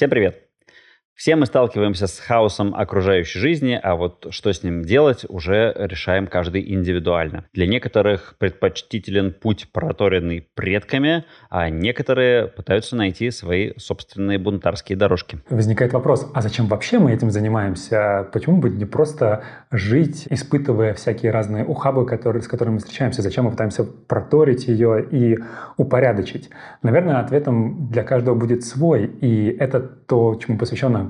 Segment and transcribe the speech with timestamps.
[0.00, 0.49] Всем привет!
[1.20, 6.26] Все мы сталкиваемся с хаосом окружающей жизни, а вот что с ним делать, уже решаем
[6.26, 7.44] каждый индивидуально.
[7.52, 15.40] Для некоторых предпочтителен путь, проторенный предками, а некоторые пытаются найти свои собственные бунтарские дорожки.
[15.50, 18.26] Возникает вопрос, а зачем вообще мы этим занимаемся?
[18.32, 23.20] Почему бы не просто жить, испытывая всякие разные ухабы, которые, с которыми мы встречаемся?
[23.20, 25.36] Зачем мы пытаемся проторить ее и
[25.76, 26.48] упорядочить?
[26.82, 30.56] Наверное, ответом для каждого будет свой, и это то, чему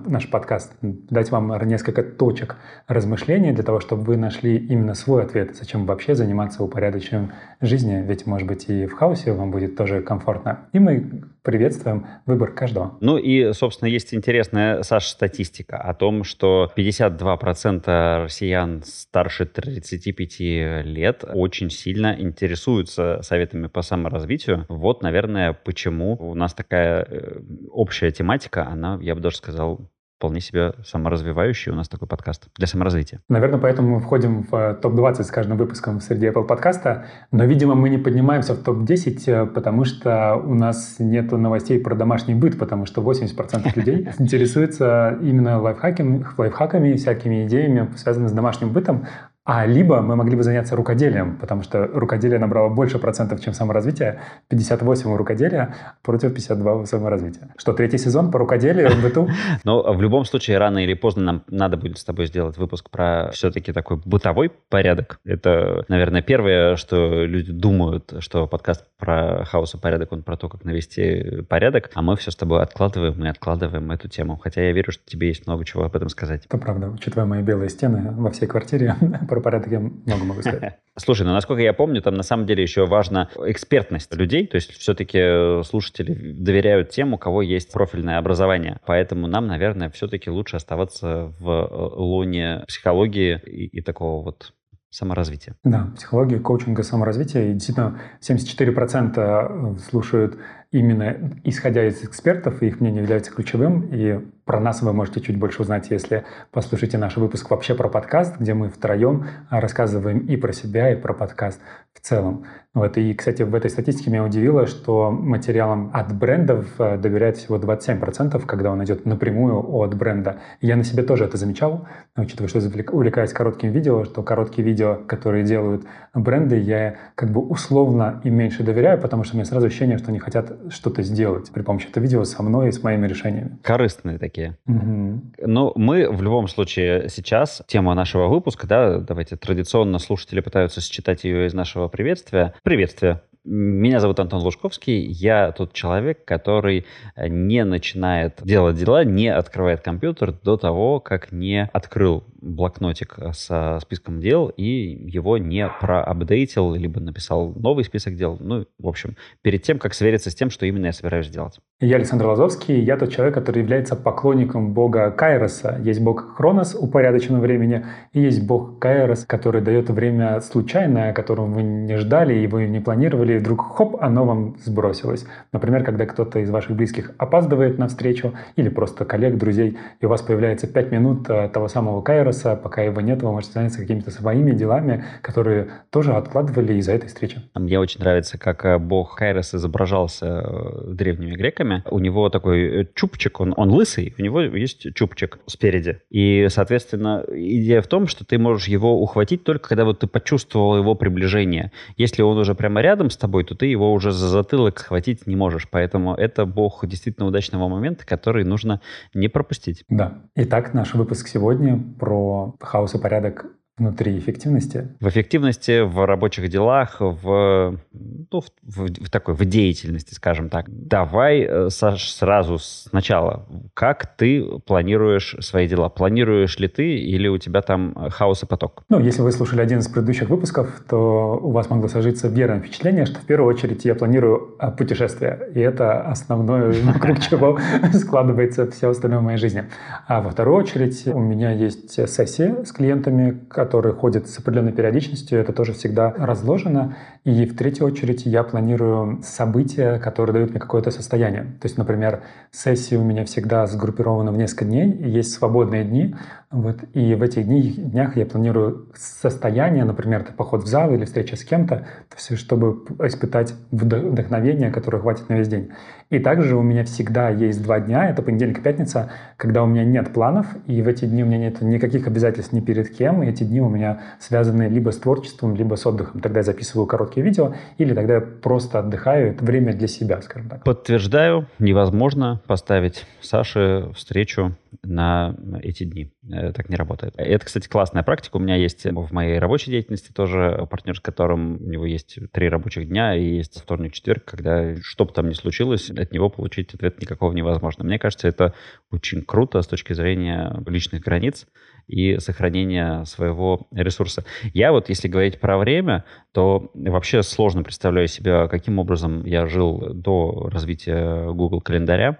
[0.06, 5.56] наш подкаст, дать вам несколько точек размышления для того, чтобы вы нашли именно свой ответ,
[5.56, 10.68] зачем вообще заниматься упорядочением жизни, ведь, может быть, и в хаосе вам будет тоже комфортно.
[10.72, 12.96] И мы приветствуем выбор каждого.
[13.00, 20.40] Ну и, собственно, есть интересная, Саша, статистика о том, что 52% россиян старше 35
[20.84, 24.66] лет очень сильно интересуются советами по саморазвитию.
[24.68, 30.42] Вот, наверное, почему у нас такая э, общая тематика, она, я бы даже сказал, вполне
[30.42, 33.22] себе саморазвивающий у нас такой подкаст для саморазвития.
[33.30, 37.74] Наверное, поэтому мы входим в э, топ-20 с каждым выпуском среди Apple подкаста, но, видимо,
[37.74, 42.58] мы не поднимаемся в топ-10, э, потому что у нас нет новостей про домашний быт,
[42.58, 49.06] потому что 80% людей интересуются именно лайфхаками, лайфхаками, всякими идеями, связанными с домашним бытом,
[49.44, 54.20] а либо мы могли бы заняться рукоделием, потому что рукоделие набрало больше процентов, чем саморазвитие.
[54.48, 57.48] 58 у рукоделия против 52 у саморазвития.
[57.56, 59.28] Что, третий сезон по рукоделию в быту?
[59.64, 63.30] Но в любом случае, рано или поздно нам надо будет с тобой сделать выпуск про
[63.32, 65.18] все-таки такой бытовой порядок.
[65.24, 70.50] Это, наверное, первое, что люди думают, что подкаст про хаос и порядок, он про то,
[70.50, 74.36] как навести порядок, а мы все с тобой откладываем и откладываем эту тему.
[74.36, 76.44] Хотя я верю, что тебе есть много чего об этом сказать.
[76.44, 76.90] Это правда.
[76.90, 78.96] Учитывая мои белые стены во всей квартире,
[79.30, 80.78] про порядок я много могу сказать.
[80.96, 84.72] Слушай, ну насколько я помню, там на самом деле еще важна экспертность людей, то есть
[84.72, 88.78] все-таки э, слушатели доверяют тем, у кого есть профильное образование.
[88.84, 94.52] Поэтому нам, наверное, все-таки лучше оставаться в э, лоне психологии и, и такого вот
[94.90, 95.54] саморазвития.
[95.64, 97.50] Да, психология, коучинга, саморазвития.
[97.50, 100.38] И действительно, 74% слушают
[100.72, 103.88] именно исходя из экспертов, и их мнение является ключевым.
[103.90, 108.38] И про нас вы можете чуть больше узнать, если послушаете наш выпуск вообще про подкаст,
[108.38, 111.60] где мы втроем рассказываем и про себя, и про подкаст
[111.92, 112.44] в целом.
[112.72, 112.96] Вот.
[112.98, 118.46] И, кстати, в этой статистике меня удивило, что материалам от брендов э, доверяют всего 27%,
[118.46, 120.38] когда он идет напрямую от бренда.
[120.60, 122.60] Я на себе тоже это замечал, учитывая, что
[122.92, 128.62] увлекаюсь коротким видео, что короткие видео, которые делают бренды, я как бы условно им меньше
[128.62, 132.02] доверяю, потому что у меня сразу ощущение, что они хотят что-то сделать при помощи этого
[132.02, 133.58] видео со мной и с моими решениями.
[133.62, 134.56] Корыстные такие.
[134.66, 135.20] Угу.
[135.46, 141.24] Ну, мы в любом случае сейчас, тема нашего выпуска, да, давайте традиционно слушатели пытаются считать
[141.24, 142.54] ее из нашего приветствия.
[142.62, 143.20] Приветствие.
[143.42, 145.00] Меня зовут Антон Лужковский.
[145.06, 146.84] Я тот человек, который
[147.16, 154.20] не начинает делать дела, не открывает компьютер до того, как не открыл блокнотик со списком
[154.20, 158.36] дел и его не проапдейтил, либо написал новый список дел.
[158.40, 161.58] Ну, в общем, перед тем, как свериться с тем, что именно я собираюсь делать.
[161.80, 162.78] Я Александр Лазовский.
[162.78, 165.80] Я тот человек, который является поклонником бога Кайроса.
[165.82, 171.62] Есть бог Хронос, упорядоченного времени, и есть бог Кайрос, который дает время случайное, которого вы
[171.62, 175.26] не ждали и вы не планировали, и вдруг хоп, оно вам сбросилось.
[175.52, 180.08] Например, когда кто-то из ваших близких опаздывает на встречу, или просто коллег, друзей, и у
[180.08, 183.80] вас появляется 5 минут э, того самого Кайроса, Кайроса, пока его нет, вы можете заняться
[183.80, 187.40] какими-то своими делами, которые тоже откладывали из-за этой встречи.
[187.54, 191.82] Мне очень нравится, как э, бог Кайрос изображался э, древними греками.
[191.90, 195.98] У него такой э, чупчик, он, он лысый, у него есть чупчик спереди.
[196.10, 200.76] И, соответственно, идея в том, что ты можешь его ухватить только когда вот ты почувствовал
[200.76, 201.72] его приближение.
[201.96, 205.36] Если он уже прямо рядом с тобой, то ты его уже за затылок схватить не
[205.36, 205.68] можешь.
[205.68, 208.80] Поэтому это бог действительно удачного момента, который нужно
[209.14, 209.84] не пропустить.
[209.88, 210.22] Да.
[210.36, 212.19] Итак, наш выпуск сегодня про
[212.60, 213.46] хаос и порядок
[213.80, 214.88] внутри эффективности?
[215.00, 220.66] В эффективности, в рабочих делах, в, ну, в, в, в такой, в деятельности, скажем так.
[220.68, 223.48] Давай, э, Саш, сразу сначала.
[223.74, 225.88] Как ты планируешь свои дела?
[225.88, 228.84] Планируешь ли ты или у тебя там хаос и поток?
[228.88, 233.06] Ну, если вы слушали один из предыдущих выпусков, то у вас могло сложиться верное впечатление,
[233.06, 235.48] что в первую очередь я планирую а, путешествие.
[235.54, 237.58] И это основное, вокруг чего
[237.94, 239.64] складывается все остальное в моей жизни.
[240.06, 245.38] А во вторую очередь у меня есть сессии с клиентами, которые ходят с определенной периодичностью,
[245.38, 246.96] это тоже всегда разложено.
[247.24, 251.42] И в третью очередь я планирую события, которые дают мне какое-то состояние.
[251.60, 256.14] То есть, например, сессии у меня всегда сгруппированы в несколько дней, есть свободные дни,
[256.52, 256.80] Вот.
[256.94, 261.36] И в этих дни, днях я планирую состояние, например, это поход в зал или встреча
[261.36, 261.86] с кем-то,
[262.16, 265.70] чтобы испытать вдохновение, которое хватит на весь день.
[266.08, 269.84] И также у меня всегда есть два дня, это понедельник и пятница, когда у меня
[269.84, 273.28] нет планов, и в эти дни у меня нет никаких обязательств ни перед кем, и
[273.28, 276.20] эти дни у меня связаны либо с творчеством, либо с отдыхом.
[276.20, 280.48] Тогда я записываю короткие видео, или тогда я просто отдыхаю, это время для себя, скажем
[280.48, 280.64] так.
[280.64, 286.12] Подтверждаю, невозможно поставить Саше встречу на эти дни.
[286.32, 287.14] Э, так не работает.
[287.16, 288.36] Это, кстати, классная практика.
[288.36, 292.48] У меня есть в моей рабочей деятельности тоже партнер, с которым у него есть три
[292.48, 296.74] рабочих дня и есть вторник, четверг, когда что бы там ни случилось, от него получить
[296.74, 297.84] ответ никакого невозможно.
[297.84, 298.54] Мне кажется, это
[298.90, 301.46] очень круто с точки зрения личных границ
[301.90, 304.24] и сохранения своего ресурса.
[304.54, 309.94] Я вот, если говорить про время, то вообще сложно представляю себе, каким образом я жил
[309.94, 312.18] до развития Google календаря.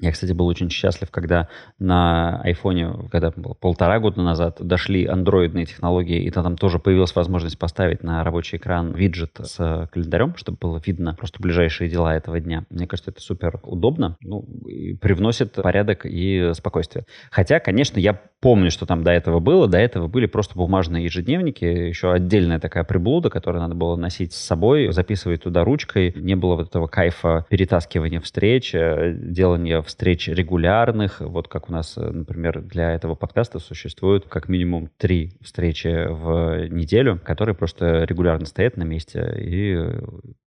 [0.00, 1.48] Я, кстати, был очень счастлив, когда
[1.78, 8.02] на айфоне, когда полтора года назад, дошли андроидные технологии, и там тоже появилась возможность поставить
[8.02, 12.64] на рабочий экран виджет с календарем, чтобы было видно просто ближайшие дела этого дня.
[12.70, 17.06] Мне кажется, это супер удобно, ну, и привносит порядок и спокойствие.
[17.30, 19.68] Хотя, конечно, я помню, что там до этого было.
[19.68, 24.36] До этого были просто бумажные ежедневники, еще отдельная такая приблуда, которую надо было носить с
[24.36, 26.12] собой, записывать туда ручкой.
[26.14, 31.20] Не было вот этого кайфа перетаскивания встреч, э, делания встреч регулярных.
[31.20, 36.68] Вот как у нас, э, например, для этого подкаста существует как минимум три встречи в
[36.68, 39.34] неделю, которые просто регулярно стоят на месте.
[39.38, 39.78] И,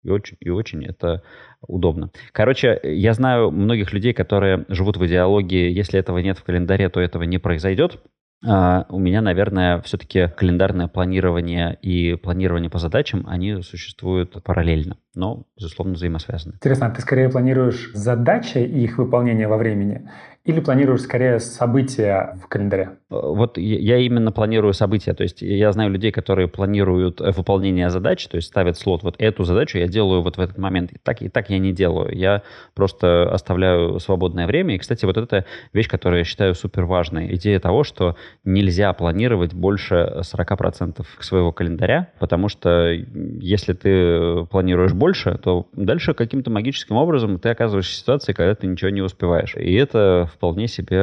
[0.03, 1.23] и, очень, и очень это
[1.65, 2.11] удобно.
[2.31, 6.99] Короче, я знаю многих людей, которые живут в идеологии, если этого нет в календаре, то
[6.99, 7.99] этого не произойдет.
[8.45, 15.47] Uh, у меня, наверное, все-таки календарное планирование и планирование по задачам, они существуют параллельно, но,
[15.57, 16.53] безусловно, взаимосвязаны.
[16.53, 20.07] Интересно, а ты скорее планируешь задачи и их выполнение во времени
[20.47, 22.91] или планируешь скорее события в календаре?
[23.11, 25.13] Э, вот я именно планирую события.
[25.13, 29.03] То есть я знаю людей, которые планируют э, выполнение задач, то есть ставят слот.
[29.03, 30.93] Вот эту задачу я делаю вот в этот момент.
[30.93, 32.15] И так, и так я не делаю.
[32.17, 32.43] Я
[32.75, 34.75] просто оставляю свободное время.
[34.75, 37.35] И, кстати, вот это вещь, которую я считаю супер важной.
[37.35, 38.15] Идея того, что
[38.45, 46.51] нельзя планировать больше 40% своего календаря, потому что если ты планируешь больше, то дальше каким-то
[46.51, 49.53] магическим образом ты оказываешься в ситуации, когда ты ничего не успеваешь.
[49.57, 51.01] И это вполне себе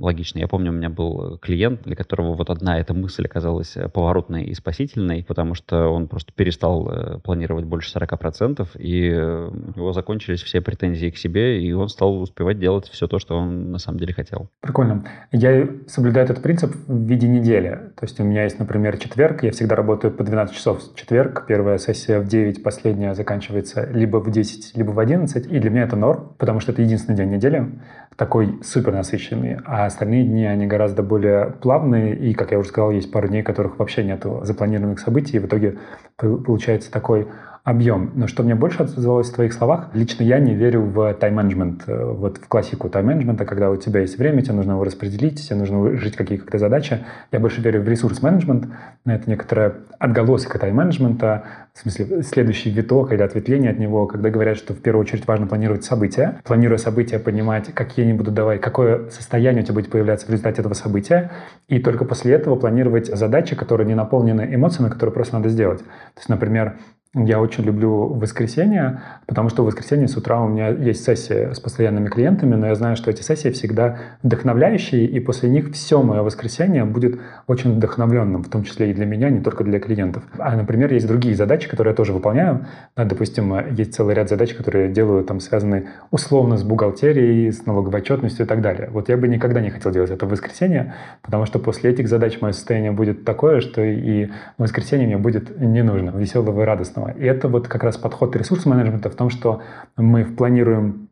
[0.00, 0.38] логично.
[0.38, 4.44] Я помню, у меня был клиент, для которого вот одна эта мысль оказалась э, поворотной
[4.44, 9.92] и спасительной, потому что он просто перестал э, планировать больше 40%, и э, у него
[9.92, 13.78] закончились все претензии к себе, и он стал успевать делать все то, что он на
[13.78, 14.48] самом деле хотел.
[14.60, 15.04] Прикольно.
[15.32, 17.70] Я соблюдаю этот принцип в виде недели.
[17.96, 20.82] То есть у меня есть, например, четверг, я всегда работаю по 12 часов.
[20.94, 25.70] Четверг, первая сессия в 9, последняя заканчивается либо в 10, либо в 11, и для
[25.70, 27.80] меня это норм, потому что это единственный день недели,
[28.16, 32.90] такой супер насыщенный, а остальные дни, они гораздо более плавные, и, как я уже сказал,
[32.90, 35.78] есть пару дней, которых вообще нет запланированных событий, и в итоге
[36.16, 37.28] получается такой
[37.64, 38.10] объем.
[38.14, 42.04] Но что мне больше отзывалось в твоих словах, лично я не верю в тайм-менеджмент, э,
[42.04, 45.96] вот в классику тайм-менеджмента, когда у тебя есть время, тебе нужно его распределить, тебе нужно
[45.96, 47.04] жить какие-то задачи.
[47.30, 48.66] Я больше верю в ресурс-менеджмент,
[49.04, 54.74] это некоторая отголосок тайм-менеджмента, в смысле следующий виток или ответвление от него, когда говорят, что
[54.74, 59.62] в первую очередь важно планировать события, планируя события, понимать, какие они будут давать, какое состояние
[59.62, 61.30] у тебя будет появляться в результате этого события,
[61.68, 65.78] и только после этого планировать задачи, которые не наполнены эмоциями, которые просто надо сделать.
[65.78, 66.74] То есть, например,
[67.14, 71.60] я очень люблю воскресенье, потому что в воскресенье с утра у меня есть сессия с
[71.60, 76.22] постоянными клиентами, но я знаю, что эти сессии всегда вдохновляющие, и после них все мое
[76.22, 80.22] воскресенье будет очень вдохновленным, в том числе и для меня, не только для клиентов.
[80.38, 82.66] А, например, есть другие задачи, которые я тоже выполняю.
[82.96, 88.00] Допустим, есть целый ряд задач, которые я делаю, там связаны условно с бухгалтерией, с налоговой
[88.00, 88.88] отчетностью и так далее.
[88.90, 92.40] Вот я бы никогда не хотел делать это в воскресенье, потому что после этих задач
[92.40, 94.26] мое состояние будет такое, что и
[94.56, 97.10] в воскресенье мне будет не нужно, веселого и радостного интересного.
[97.10, 99.62] И это вот как раз подход ресурс-менеджмента в том, что
[99.96, 101.08] мы планируем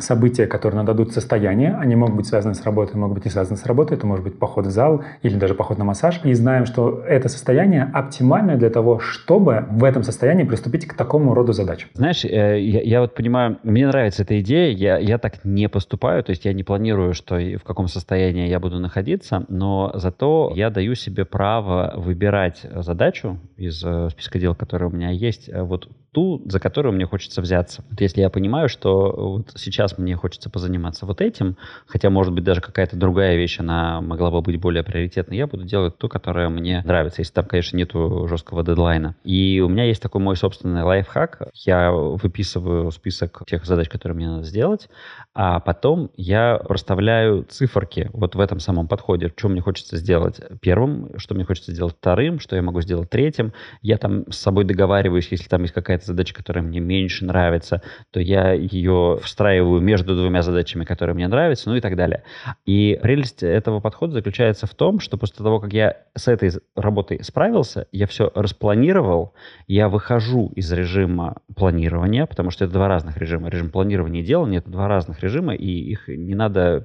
[0.00, 1.76] события, которые нададут состояние.
[1.78, 3.96] Они могут быть связаны с работой, могут быть не связаны с работой.
[3.96, 6.20] Это может быть поход в зал или даже поход на массаж.
[6.24, 11.34] И знаем, что это состояние оптимальное для того, чтобы в этом состоянии приступить к такому
[11.34, 11.90] роду задачам.
[11.94, 14.72] Знаешь, э, я, я вот понимаю, мне нравится эта идея.
[14.72, 18.60] Я, я так не поступаю, то есть я не планирую, что в каком состоянии я
[18.60, 24.88] буду находиться, но зато я даю себе право выбирать задачу из э, списка дел, которые
[24.88, 27.84] у меня есть, э, вот ту, за которую мне хочется взяться.
[27.90, 32.44] Вот если я понимаю, что вот сейчас мне хочется позаниматься вот этим, хотя, может быть,
[32.44, 36.48] даже какая-то другая вещь, она могла бы быть более приоритетной, я буду делать ту, которая
[36.48, 39.16] мне нравится, если там, конечно, нету жесткого дедлайна.
[39.24, 41.48] И у меня есть такой мой собственный лайфхак.
[41.54, 44.88] Я выписываю список тех задач, которые мне надо сделать,
[45.34, 51.18] а потом я проставляю циферки вот в этом самом подходе, что мне хочется сделать первым,
[51.18, 53.52] что мне хочется сделать вторым, что я могу сделать третьим.
[53.82, 58.20] Я там с собой договариваюсь, если там есть какая-то задача, которая мне меньше нравится, то
[58.20, 62.22] я ее встраиваю между двумя задачами, которые мне нравятся, ну и так далее.
[62.66, 67.22] И прелесть этого подхода заключается в том, что после того, как я с этой работой
[67.22, 69.34] справился, я все распланировал,
[69.66, 73.48] я выхожу из режима планирования, потому что это два разных режима.
[73.48, 76.84] Режим планирования и делания— это два разных режима, и их не надо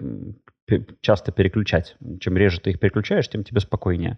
[1.02, 1.96] часто переключать.
[2.20, 4.18] Чем реже ты их переключаешь, тем тебе спокойнее.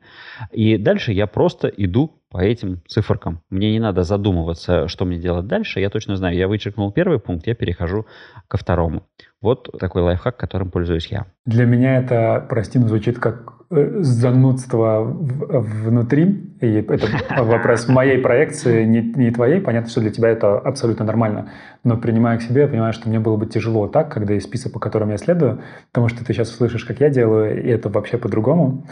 [0.51, 3.41] И дальше я просто иду по этим циферкам.
[3.49, 5.79] Мне не надо задумываться, что мне делать дальше.
[5.79, 8.05] Я точно знаю, я вычеркнул первый пункт, я перехожу
[8.47, 9.03] ко второму.
[9.41, 11.27] Вот такой лайфхак, которым пользуюсь я.
[11.45, 16.53] Для меня это, прости, звучит как э, занудство внутри.
[16.59, 17.07] И это
[17.43, 19.61] вопрос моей проекции, не, не твоей.
[19.61, 21.51] Понятно, что для тебя это абсолютно нормально.
[21.83, 24.73] Но принимая к себе, я понимаю, что мне было бы тяжело так, когда есть список,
[24.73, 28.17] по которому я следую, потому что ты сейчас услышишь, как я делаю, и это вообще
[28.17, 28.83] по-другому.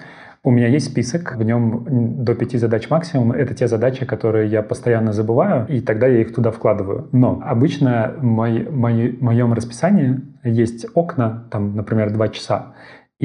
[0.46, 3.32] У меня есть список, в нем до пяти задач максимум.
[3.32, 7.10] Это те задачи, которые я постоянно забываю, и тогда я их туда вкладываю.
[7.12, 12.76] Но обычно в мой, мой, моем расписании есть окна, там, например, два часа.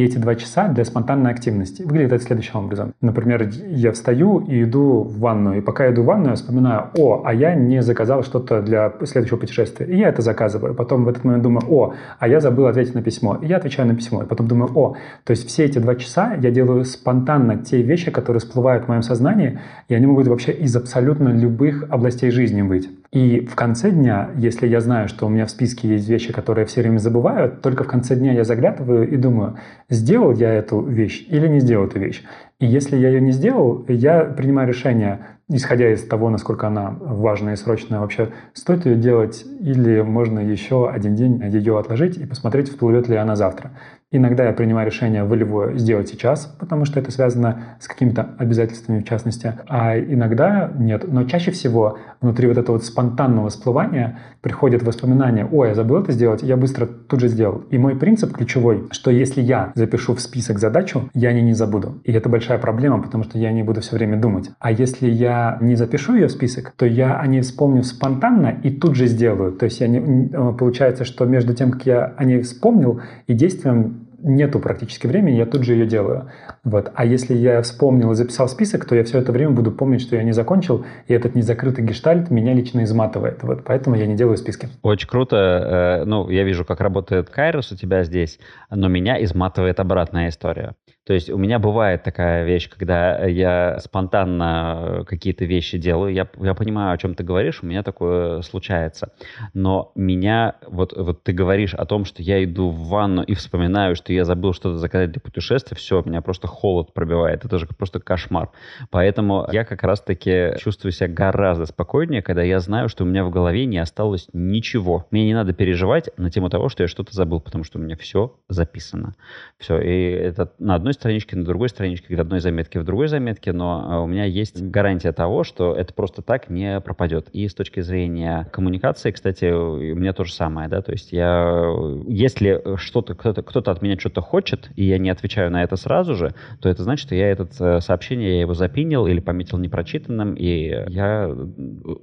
[0.00, 1.82] И эти два часа для спонтанной активности.
[1.82, 2.94] Выглядит это следующим образом.
[3.02, 5.58] Например, я встаю и иду в ванную.
[5.58, 8.94] И пока я иду в ванную, я вспоминаю, о, а я не заказал что-то для
[9.04, 9.84] следующего путешествия.
[9.84, 10.74] И я это заказываю.
[10.74, 13.36] Потом в этот момент думаю, о, а я забыл ответить на письмо.
[13.42, 14.22] И я отвечаю на письмо.
[14.22, 18.10] И потом думаю, о, то есть все эти два часа я делаю спонтанно те вещи,
[18.10, 22.88] которые всплывают в моем сознании, и они могут вообще из абсолютно любых областей жизни быть.
[23.12, 26.62] И в конце дня, если я знаю, что у меня в списке есть вещи, которые
[26.62, 29.56] я все время забываю, только в конце дня я заглядываю и думаю,
[29.90, 32.22] сделал я эту вещь или не сделал эту вещь.
[32.58, 37.54] И если я ее не сделал, я принимаю решение, исходя из того, насколько она важная
[37.54, 42.68] и срочная, вообще стоит ее делать или можно еще один день ее отложить и посмотреть,
[42.68, 43.72] всплывет ли она завтра.
[44.12, 49.04] Иногда я принимаю решение волевое сделать сейчас, потому что это связано с какими-то обязательствами в
[49.04, 51.04] частности, а иногда нет.
[51.06, 56.10] Но чаще всего внутри вот этого вот спонтанного всплывания приходят воспоминания, ой, я забыл это
[56.10, 57.62] сделать, я быстро тут же сделал.
[57.70, 61.54] И мой принцип ключевой, что если я запишу в список задачу, я о ней не
[61.54, 62.00] забуду.
[62.02, 64.50] И это большая проблема, потому что я не буду все время думать.
[64.58, 68.70] А если я не запишу ее в список, то я о ней вспомню спонтанно и
[68.70, 69.52] тут же сделаю.
[69.52, 73.99] То есть я не, получается, что между тем, как я о ней вспомнил и действием
[74.22, 76.30] нету практически времени, я тут же ее делаю.
[76.64, 76.90] Вот.
[76.94, 80.16] А если я вспомнил и записал список, то я все это время буду помнить, что
[80.16, 83.42] я не закончил, и этот незакрытый гештальт меня лично изматывает.
[83.42, 83.64] Вот.
[83.64, 84.68] Поэтому я не делаю списки.
[84.82, 86.00] Очень круто.
[86.00, 88.38] Э, ну, я вижу, как работает Кайрос у тебя здесь,
[88.70, 90.74] но меня изматывает обратная история.
[91.10, 96.54] То есть у меня бывает такая вещь, когда я спонтанно какие-то вещи делаю, я, я
[96.54, 99.12] понимаю, о чем ты говоришь, у меня такое случается.
[99.52, 103.96] Но меня, вот, вот ты говоришь о том, что я иду в ванну и вспоминаю,
[103.96, 107.98] что я забыл что-то заказать для путешествия, все, меня просто холод пробивает, это же просто
[107.98, 108.52] кошмар.
[108.90, 113.30] Поэтому я как раз-таки чувствую себя гораздо спокойнее, когда я знаю, что у меня в
[113.30, 115.08] голове не осталось ничего.
[115.10, 117.96] Мне не надо переживать на тему того, что я что-то забыл, потому что у меня
[117.96, 119.16] все записано.
[119.58, 123.52] Все, и это на одной страничке, на другой страничке, в одной заметке, в другой заметке,
[123.52, 127.28] но а, у меня есть гарантия того, что это просто так не пропадет.
[127.32, 131.64] И с точки зрения коммуникации, кстати, у меня то же самое, да, то есть я,
[132.06, 136.14] если что-то, кто-то, кто-то от меня что-то хочет, и я не отвечаю на это сразу
[136.14, 140.34] же, то это значит, что я это э, сообщение, я его запинил или пометил непрочитанным,
[140.34, 141.34] и я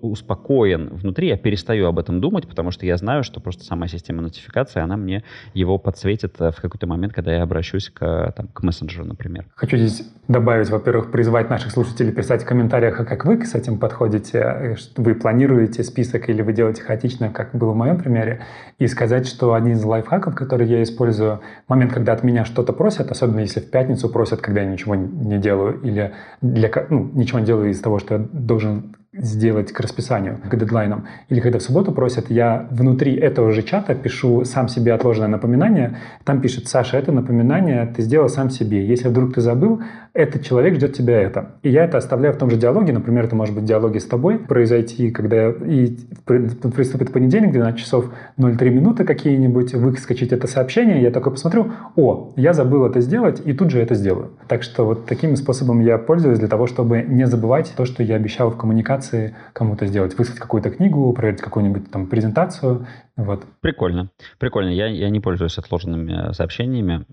[0.01, 4.23] успокоен внутри, я перестаю об этом думать, потому что я знаю, что просто сама система
[4.23, 5.23] нотификации, она мне
[5.53, 9.45] его подсветит э, в какой-то момент, когда я обращусь к, там, к мессенджеру, например.
[9.55, 13.77] Хочу здесь добавить, во-первых, призвать наших слушателей писать в комментариях, а как вы с этим
[13.77, 18.41] подходите, вы планируете список или вы делаете хаотично, как было в моем примере,
[18.77, 23.11] и сказать, что один из лайфхаков, который я использую, момент, когда от меня что-то просят,
[23.11, 27.45] особенно если в пятницу просят, когда я ничего не делаю, или для, ну, ничего не
[27.45, 31.07] делаю из того, что я должен сделать к расписанию, к дедлайнам.
[31.29, 35.97] Или когда в субботу просят, я внутри этого же чата пишу сам себе отложенное напоминание.
[36.23, 38.85] Там пишет, Саша, это напоминание ты сделал сам себе.
[38.85, 39.81] Если вдруг ты забыл,
[40.17, 41.51] этот человек ждет тебя это.
[41.61, 42.91] И я это оставляю в том же диалоге.
[42.91, 45.95] Например, это может быть диалоги с тобой произойти, когда и
[46.25, 52.53] приступит понедельник, 12 часов 03 минуты какие-нибудь, выскочить это сообщение, я такой посмотрю, о, я
[52.53, 54.31] забыл это сделать, и тут же это сделаю.
[54.47, 58.15] Так что вот таким способом я пользуюсь для того, чтобы не забывать то, что я
[58.15, 62.87] обещал в коммуникации кому-то сделать, выслать какую-то книгу, проверить какую-нибудь там презентацию.
[63.17, 63.45] Вот.
[63.61, 64.09] Прикольно.
[64.37, 64.69] Прикольно.
[64.69, 67.05] Я, я не пользуюсь отложенными сообщениями.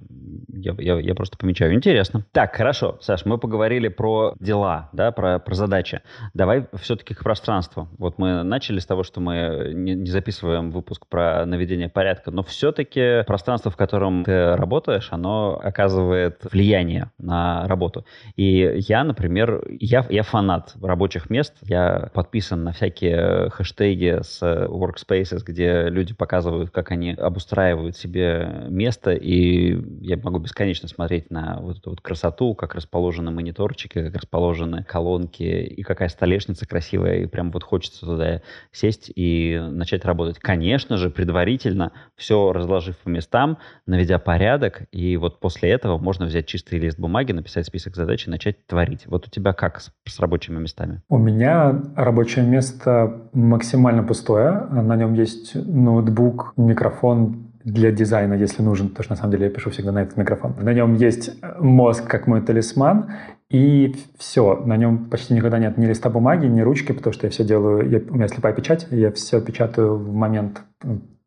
[0.49, 1.75] Я, я, я просто помечаю.
[1.75, 2.25] Интересно.
[2.33, 6.03] Так, хорошо, Саш, мы поговорили про дела, да, про, про задачи.
[6.35, 7.89] Давай все-таки к пространству.
[7.99, 12.43] Вот мы начали с того, что мы не, не записываем выпуск про наведение порядка, но
[12.43, 18.05] все-таки пространство, в котором ты работаешь, оно оказывает влияние на работу.
[18.37, 21.55] И я, например, я, я фанат рабочих мест.
[21.63, 29.13] Я подписан на всякие хэштеги с workspaces, где люди показывают, как они обустраивают себе место,
[29.13, 34.85] и я могу бесконечно смотреть на вот эту вот красоту, как расположены мониторчики, как расположены
[34.85, 40.39] колонки, и какая столешница красивая, и прям вот хочется туда сесть и начать работать.
[40.39, 46.47] Конечно же, предварительно все разложив по местам, наведя порядок, и вот после этого можно взять
[46.47, 49.07] чистый лист бумаги, написать список задач и начать творить.
[49.07, 51.03] Вот у тебя как с, с рабочими местами?
[51.09, 54.67] У меня рабочее место максимально пустое.
[54.71, 59.51] На нем есть ноутбук, микрофон, для дизайна, если нужен, потому что на самом деле я
[59.51, 60.55] пишу всегда на этот микрофон.
[60.61, 63.13] На нем есть мозг как мой талисман,
[63.49, 64.63] и все.
[64.67, 67.89] На нем почти никогда нет ни листа бумаги, ни ручки, потому что я все делаю,
[67.89, 70.61] я, у меня слепая печать, я все печатаю в момент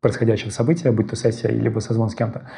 [0.00, 2.48] происходящего события, будь то сессия, либо созвон с кем-то.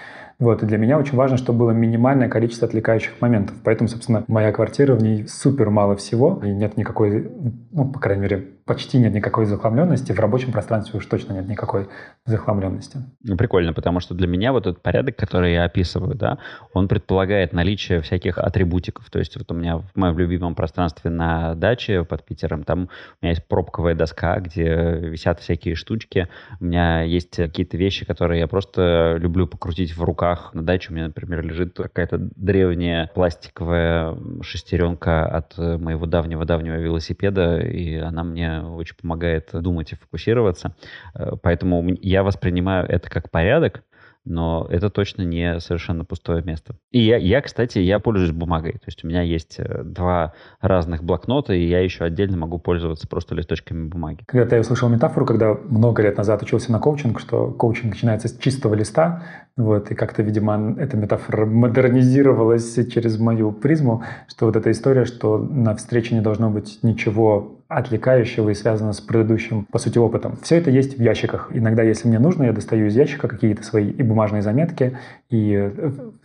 [0.41, 3.57] Вот, и для меня очень важно, чтобы было минимальное количество отвлекающих моментов.
[3.63, 7.31] Поэтому, собственно, моя квартира, в ней супер мало всего, и нет никакой,
[7.71, 10.13] ну, по крайней мере, почти нет никакой захламленности.
[10.13, 11.89] В рабочем пространстве уж точно нет никакой
[12.25, 12.99] захламленности.
[13.23, 16.39] Ну, прикольно, потому что для меня вот этот порядок, который я описываю, да,
[16.73, 19.11] он предполагает наличие всяких атрибутиков.
[19.11, 22.89] То есть вот у меня в моем любимом пространстве на даче под Питером, там
[23.21, 24.65] у меня есть пробковая доска, где
[25.03, 26.29] висят всякие штучки.
[26.61, 30.55] У меня есть какие-то вещи, которые я просто люблю покрутить в руках руках.
[30.55, 37.59] На даче у меня, например, лежит какая-то древняя пластиковая шестеренка от э, моего давнего-давнего велосипеда,
[37.61, 40.75] и она мне очень помогает думать и фокусироваться.
[41.15, 43.83] Э, поэтому я воспринимаю это как порядок,
[44.25, 46.77] но это точно не совершенно пустое место.
[46.91, 48.73] И я, я, кстати, я пользуюсь бумагой.
[48.73, 53.09] То есть у меня есть э, два разных блокнота, и я еще отдельно могу пользоваться
[53.09, 54.25] просто листочками бумаги.
[54.27, 58.37] Когда-то я услышал метафору, когда много лет назад учился на коучинг, что коучинг начинается с
[58.37, 59.23] чистого листа,
[59.57, 65.39] вот, и как-то, видимо, эта метафора модернизировалась через мою призму, что вот эта история, что
[65.39, 70.37] на встрече не должно быть ничего отвлекающего и связанного с предыдущим, по сути, опытом.
[70.43, 71.51] Все это есть в ящиках.
[71.53, 74.99] Иногда, если мне нужно, я достаю из ящика какие-то свои и бумажные заметки,
[75.31, 75.71] и,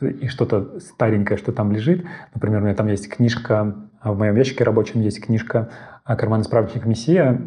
[0.01, 2.03] и что-то старенькое, что там лежит.
[2.33, 5.69] Например, у меня там есть книжка, а в моем ящике рабочем есть книжка
[6.03, 7.39] «Карманный справочник Мессия».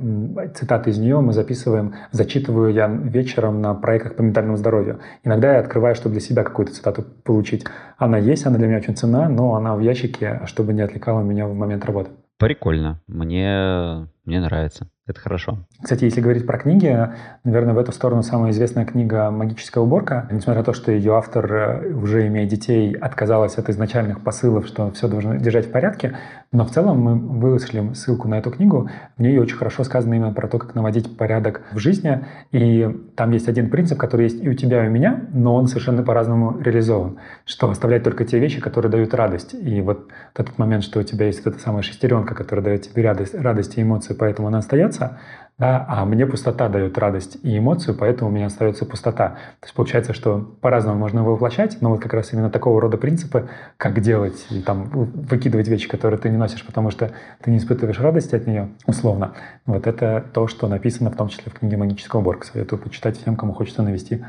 [0.54, 5.00] Цитаты из нее мы записываем, зачитываю я вечером на проектах по ментальному здоровью.
[5.24, 7.64] Иногда я открываю, чтобы для себя какую-то цитату получить.
[7.96, 11.48] Она есть, она для меня очень ценна, но она в ящике, чтобы не отвлекала меня
[11.48, 12.10] в момент работы.
[12.38, 13.02] Прикольно.
[13.08, 14.88] Мне, мне нравится.
[15.08, 15.56] Это хорошо.
[15.82, 16.94] Кстати, если говорить про книги,
[17.42, 20.28] наверное, в эту сторону самая известная книга «Магическая уборка».
[20.30, 24.90] Несмотря на то, что ее автор, э, уже имея детей, отказалась от изначальных посылов, что
[24.90, 26.18] все должно держать в порядке,
[26.52, 28.90] но в целом мы вышлем ссылку на эту книгу.
[29.16, 32.24] В ней очень хорошо сказано именно про то, как наводить порядок в жизни.
[32.52, 35.68] И там есть один принцип, который есть и у тебя, и у меня, но он
[35.68, 37.18] совершенно по-разному реализован.
[37.46, 39.54] Что оставлять только те вещи, которые дают радость.
[39.54, 43.02] И вот этот момент, что у тебя есть вот эта самая шестеренка, которая дает тебе
[43.02, 45.18] радость, радость и эмоции, поэтому она остается, остается,
[45.58, 49.30] да, а мне пустота дает радость и эмоцию, поэтому у меня остается пустота.
[49.60, 52.96] То есть получается, что по-разному можно его воплощать, но вот как раз именно такого рода
[52.96, 57.10] принципы, как делать, и там выкидывать вещи, которые ты не носишь, потому что
[57.42, 59.34] ты не испытываешь радости от нее, условно.
[59.66, 62.46] Вот это то, что написано в том числе в книге «Магическая уборка».
[62.46, 64.24] Советую почитать всем, кому хочется навести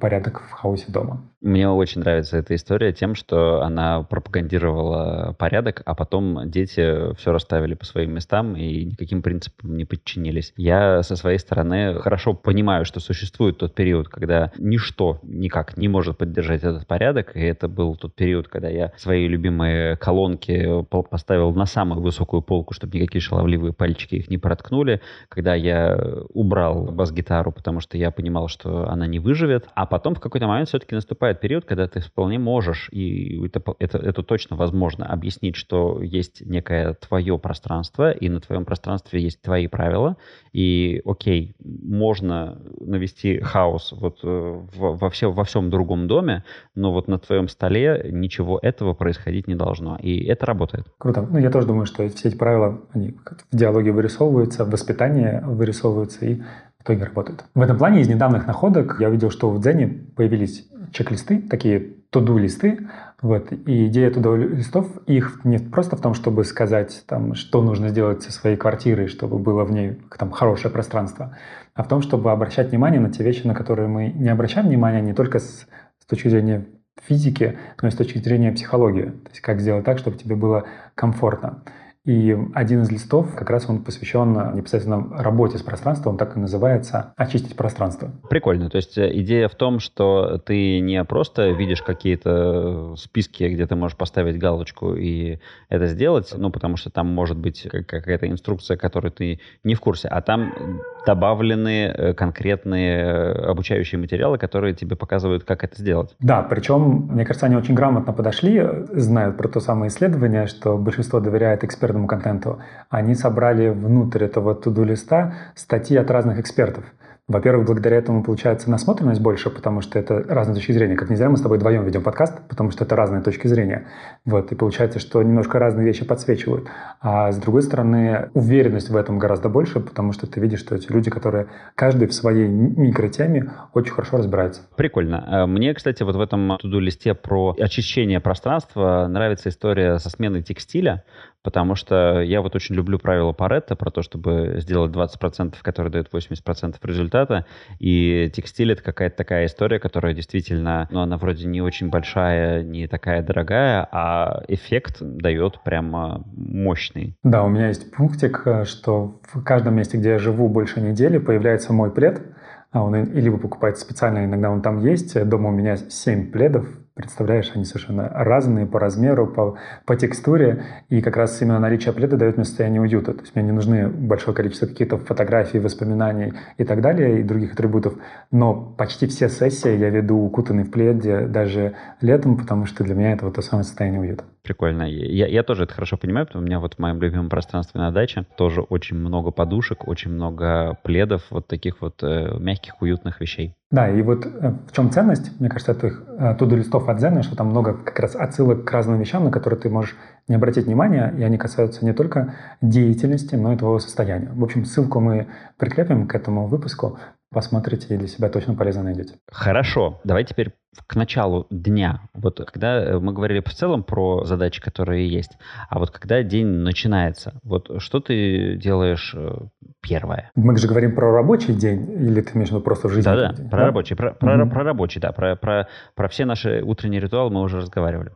[0.00, 1.22] порядок в хаосе дома.
[1.40, 7.74] Мне очень нравится эта история тем, что она пропагандировала порядок, а потом дети все расставили
[7.74, 10.52] по своим местам и никаким принципам не подчинились.
[10.56, 16.16] Я со своей стороны хорошо понимаю, что существует тот период, когда ничто никак не может
[16.16, 21.66] поддержать этот порядок, и это был тот период, когда я свои любимые колонки поставил на
[21.66, 25.98] самую высокую полку, чтобы никакие шаловливые пальчики их не проткнули, когда я
[26.32, 30.68] убрал бас-гитару, потому что я понимал, что она не выживет, а потом в какой-то момент
[30.68, 36.02] все-таки наступает период, когда ты вполне можешь, и это, это, это точно возможно, объяснить, что
[36.02, 40.16] есть некое твое пространство, и на твоем пространстве есть твои правила,
[40.52, 46.92] и окей, можно навести хаос вот э, во, во, все, во всем другом доме, но
[46.92, 50.86] вот на твоем столе ничего этого происходить не должно, и это работает.
[50.98, 51.26] Круто.
[51.30, 53.16] Ну, я тоже думаю, что все эти правила, они
[53.50, 56.42] в диалоге вырисовываются, в воспитании вырисовываются, и
[56.82, 57.44] в итоге работают.
[57.54, 62.88] В этом плане из недавних находок я увидел, что в Дзене появились чек-листы, такие туду-листы,
[63.22, 68.22] вот, и идея туду-листов их не просто в том, чтобы сказать, там, что нужно сделать
[68.22, 71.36] со своей квартирой, чтобы было в ней там, хорошее пространство,
[71.74, 75.00] а в том, чтобы обращать внимание на те вещи, на которые мы не обращаем внимания
[75.00, 75.66] не только с,
[76.00, 76.66] с точки зрения
[77.06, 79.04] физики, но и с точки зрения психологии.
[79.04, 80.64] То есть как сделать так, чтобы тебе было
[80.94, 81.62] комфортно.
[82.04, 86.40] И один из листов, как раз он посвящен непосредственно работе с пространством, он так и
[86.40, 88.10] называется «Очистить пространство».
[88.28, 88.70] Прикольно.
[88.70, 93.76] То есть э, идея в том, что ты не просто видишь какие-то списки, где ты
[93.76, 95.38] можешь поставить галочку и
[95.68, 100.08] это сделать, ну, потому что там может быть какая-то инструкция, которую ты не в курсе,
[100.08, 106.14] а там добавлены э, конкретные э, обучающие материалы, которые тебе показывают, как это сделать.
[106.20, 108.62] Да, причем, мне кажется, они очень грамотно подошли,
[108.92, 112.58] знают про то самое исследование, что большинство доверяет экспертному контенту.
[112.90, 116.84] Они собрали внутрь этого туду-листа статьи от разных экспертов.
[117.28, 120.96] Во-первых, благодаря этому получается насмотренность больше, потому что это разные точки зрения.
[120.96, 123.86] Как не зря мы с тобой вдвоем ведем подкаст, потому что это разные точки зрения.
[124.24, 126.68] Вот, и получается, что немножко разные вещи подсвечивают.
[127.00, 130.90] А с другой стороны, уверенность в этом гораздо больше, потому что ты видишь, что эти
[130.92, 134.62] люди, которые каждый в своей микротеме очень хорошо разбирается.
[134.76, 135.44] Прикольно.
[135.44, 141.04] Э, мне, кстати, вот в этом туду-листе про очищение пространства нравится история со сменой текстиля,
[141.42, 146.08] потому что я вот очень люблю правило Паретта про то, чтобы сделать 20%, которые дают
[146.12, 147.46] 80% результата,
[147.78, 152.86] и текстиль— это какая-то такая история, которая действительно, ну, она вроде не очень большая, не
[152.86, 157.16] такая дорогая, а эффект дает прямо мощный.
[157.22, 161.18] Да, у меня есть пунктик, э, что в каждом месте, где я живу больше недели,
[161.18, 162.22] появляется мой плед,
[162.70, 165.22] а он либо покупается специально, иногда он там есть.
[165.28, 171.00] Дома у меня 7 пледов, Представляешь, они совершенно разные по размеру, по, по текстуре, и
[171.00, 173.14] как раз именно наличие пледа дает мне состояние уюта.
[173.14, 177.54] То есть мне не нужны большое количество каких-то фотографий, воспоминаний и так далее, и других
[177.54, 177.94] атрибутов.
[178.30, 183.12] Но почти все сессии я веду укутанный в пледе даже летом, потому что для меня
[183.12, 184.24] это вот то самое состояние уюта.
[184.42, 184.82] Прикольно.
[184.82, 187.80] Я, я тоже это хорошо понимаю, потому что у меня вот в моем любимом пространстве
[187.80, 193.20] на даче тоже очень много подушек, очень много пледов, вот таких вот э, мягких, уютных
[193.20, 193.54] вещей.
[193.72, 197.22] Да, и вот э, в чем ценность, мне кажется, этих э, туду листов от Зена,
[197.22, 199.96] что там много как раз отсылок к разным вещам, на которые ты можешь
[200.28, 204.30] не обратить внимания, и они касаются не только деятельности, но и твоего состояния.
[204.34, 206.98] В общем, ссылку мы прикрепим к этому выпуску
[207.32, 209.14] посмотрите и для себя точно полезно найдете.
[209.30, 210.00] Хорошо.
[210.04, 210.52] Давай теперь
[210.86, 212.02] к началу дня.
[212.14, 215.36] Вот когда э, мы говорили в целом про задачи, которые есть,
[215.68, 219.32] а вот когда день начинается, вот что ты делаешь э,
[219.80, 220.30] первое?
[220.34, 223.04] Мы же говорим про рабочий день, или ты имеешь в виду просто жизнь?
[223.04, 223.66] Да-да, про да?
[223.66, 224.50] рабочий, про, про, угу.
[224.50, 228.12] про рабочий, да, про, про, про все наши утренние ритуалы мы уже разговаривали.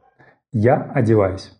[0.52, 1.52] Я одеваюсь.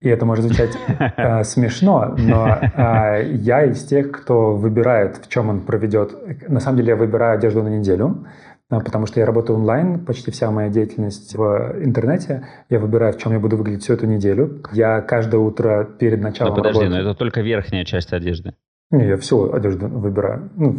[0.00, 0.76] И это может звучать
[1.16, 6.12] э, смешно, но э, я из тех, кто выбирает, в чем он проведет.
[6.48, 8.26] На самом деле я выбираю одежду на неделю,
[8.68, 12.46] потому что я работаю онлайн, почти вся моя деятельность в интернете.
[12.70, 14.62] Я выбираю, в чем я буду выглядеть всю эту неделю.
[14.72, 17.02] Я каждое утро перед началом но подожди, работы...
[17.02, 18.54] но это только верхняя часть одежды.
[18.90, 20.50] Не, я всю одежду выбираю.
[20.56, 20.76] Ну,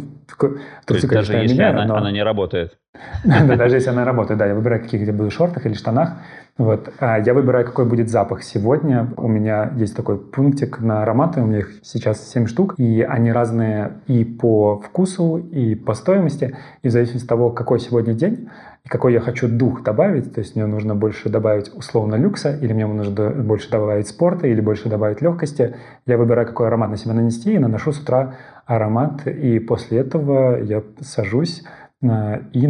[0.86, 1.96] трусы, даже если меняю, она, но...
[1.96, 2.78] она не работает.
[3.24, 4.46] Да, даже если она работает, да.
[4.46, 6.14] Я выбираю, каких я буду шортах или штанах.
[6.58, 6.88] Вот.
[6.98, 8.42] А я выбираю, какой будет запах.
[8.42, 13.02] Сегодня у меня есть такой пунктик на ароматы, у меня их сейчас 7 штук, и
[13.02, 18.14] они разные и по вкусу, и по стоимости, и в зависимости от того, какой сегодня
[18.14, 18.48] день,
[18.86, 22.72] и какой я хочу дух добавить, то есть мне нужно больше добавить условно люкса, или
[22.72, 25.74] мне нужно больше добавить спорта, или больше добавить легкости,
[26.06, 30.62] я выбираю, какой аромат на себя нанести, и наношу с утра аромат, и после этого
[30.62, 31.64] я сажусь
[32.02, 32.66] и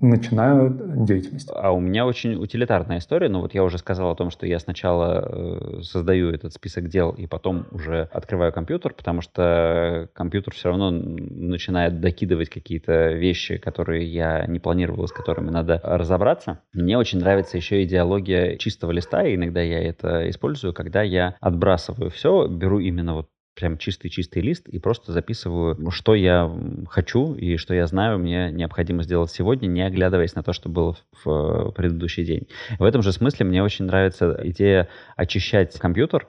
[0.00, 1.50] начинаю деятельность.
[1.54, 4.58] А у меня очень утилитарная история, но вот я уже сказал о том, что я
[4.58, 10.70] сначала э, создаю этот список дел и потом уже открываю компьютер, потому что компьютер все
[10.70, 16.60] равно начинает докидывать какие-то вещи, которые я не планировал, с которыми надо разобраться.
[16.72, 22.10] Мне очень нравится еще идеология чистого листа, и иногда я это использую, когда я отбрасываю
[22.10, 26.50] все, беру именно вот прям чистый-чистый лист и просто записываю, что я
[26.88, 30.96] хочу и что я знаю, мне необходимо сделать сегодня, не оглядываясь на то, что было
[31.24, 32.48] в предыдущий день.
[32.78, 36.28] В этом же смысле мне очень нравится идея очищать компьютер,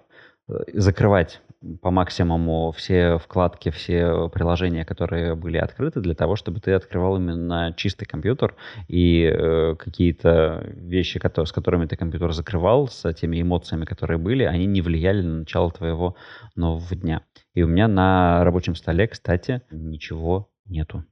[0.50, 1.42] э, закрывать
[1.82, 7.74] по максимуму все вкладки, все приложения, которые были открыты, для того, чтобы ты открывал именно
[7.78, 8.56] чистый компьютер
[8.88, 14.43] и э, какие-то вещи, которые, с которыми ты компьютер закрывал, с теми эмоциями, которые были,
[14.43, 16.15] они не влияли на начало твоего
[16.56, 17.21] нового дня.
[17.54, 21.04] И у меня на рабочем столе, кстати, ничего нету.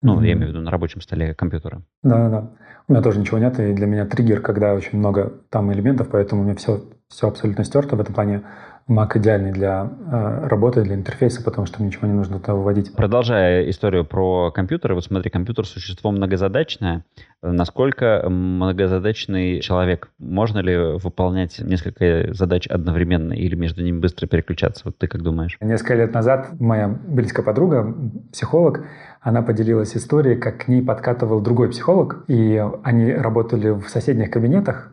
[0.00, 0.26] Ну, mm-hmm.
[0.26, 1.82] я имею в виду на рабочем столе компьютера.
[2.02, 2.50] Да-да-да.
[2.88, 6.42] У меня тоже ничего нет, и для меня триггер, когда очень много там элементов, поэтому
[6.42, 8.42] у меня все, все абсолютно стерто в этом плане.
[8.88, 12.94] Mac идеальный для э, работы, для интерфейса, потому что ничего не нужно туда выводить.
[12.94, 17.04] Продолжая историю про компьютеры, вот смотри, компьютер– существо многозадачное.
[17.42, 20.10] Насколько многозадачный человек?
[20.18, 24.82] Можно ли выполнять несколько задач одновременно или между ними быстро переключаться?
[24.84, 25.56] Вот ты как думаешь?
[25.60, 27.94] Несколько лет назад моя близкая подруга,
[28.32, 28.84] психолог,
[29.20, 34.92] она поделилась историей, как к ней подкатывал другой психолог, и они работали в соседних кабинетах,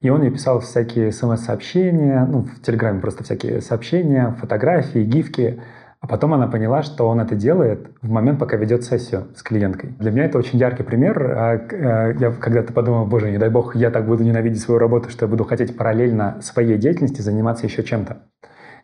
[0.00, 5.60] и он ей писал всякие смс-сообщения, ну, в Телеграме просто всякие сообщения, фотографии, гифки.
[6.00, 9.96] А потом она поняла, что он это делает в момент, пока ведет сессию с клиенткой.
[9.98, 11.20] Для меня это очень яркий пример.
[11.20, 15.10] А, а, я когда-то подумал, боже, не дай бог, я так буду ненавидеть свою работу,
[15.10, 18.18] что я буду хотеть параллельно своей деятельности заниматься еще чем-то.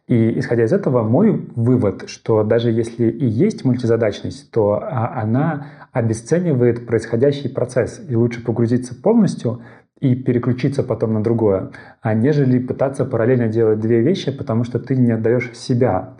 [0.09, 5.67] И исходя из этого, мой вывод, что даже если и есть мультизадачность, то а, она
[5.93, 9.63] обесценивает происходящий процесс, и лучше погрузиться полностью
[10.05, 11.71] и переключиться потом на другое,
[12.03, 16.15] а нежели пытаться параллельно делать две вещи, потому что ты не отдаешь себя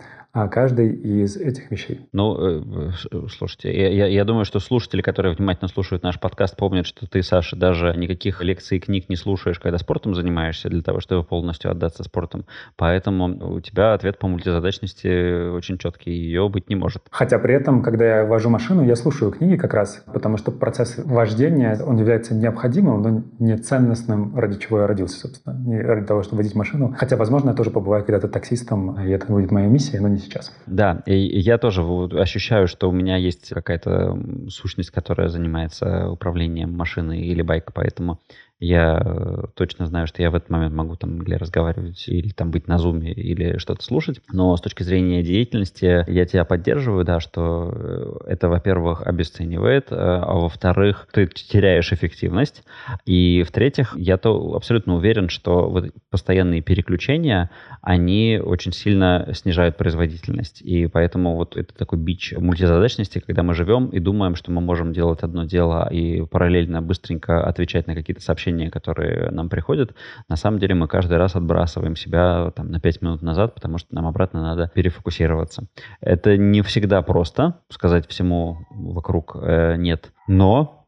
[0.49, 2.01] каждой из этих вещей.
[2.11, 2.91] Ну, э,
[3.29, 7.23] слушайте, я, я, я думаю, что слушатели, которые внимательно слушают наш подкаст, помнят, что ты,
[7.23, 11.71] Саша, даже никаких лекций и книг не слушаешь, когда спортом занимаешься, для того, чтобы полностью
[11.71, 12.45] отдаться спортом.
[12.75, 17.03] Поэтому у тебя ответ по мультизадачности очень четкий, ее быть не может.
[17.11, 20.97] Хотя при этом, когда я вожу машину, я слушаю книги как раз, потому что процесс
[20.97, 25.57] вождения, он является необходимым, но не ценностным, ради чего я родился, собственно.
[25.57, 26.93] Не ради того, чтобы водить машину.
[26.97, 30.51] Хотя, возможно, я тоже побываю когда-то таксистом, и это будет моя миссия, но не сейчас.
[30.65, 34.17] Да, и я тоже ощущаю, что у меня есть какая-то
[34.49, 38.19] сущность, которая занимается управлением машиной или байкой, поэтому
[38.59, 42.51] я э, точно знаю, что я в этот момент могу там или разговаривать, или там
[42.51, 44.21] быть на зуме, или что-то слушать.
[44.31, 49.95] Но с точки зрения деятельности я тебя поддерживаю, да, что э, это, во-первых, обесценивает, э,
[49.95, 52.63] а во-вторых, ты теряешь эффективность.
[53.05, 57.49] И в-третьих, я то абсолютно уверен, что вот постоянные переключения,
[57.81, 60.61] они очень сильно снижают производительность.
[60.61, 64.93] И поэтому вот это такой бич мультизадачности, когда мы живем и думаем, что мы можем
[64.93, 69.95] делать одно дело и параллельно быстренько отвечать на какие-то сообщения, сообщения, которые нам приходят,
[70.29, 73.93] на самом деле мы каждый раз отбрасываем себя там, на 5 минут назад, потому что
[73.95, 75.67] нам обратно надо перефокусироваться.
[76.01, 80.85] Это не всегда просто, сказать всему вокруг э, нет, но